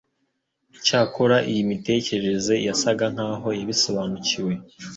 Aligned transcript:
Icyakora 0.77 1.37
iyi 1.49 1.61
mitekerereze 1.69 2.53
yasaga 2.67 3.05
nkaho 3.13 3.47
yabisobanukiwe 3.59 4.53